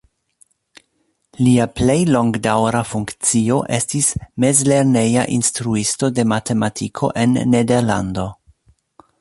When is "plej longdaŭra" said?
1.79-2.81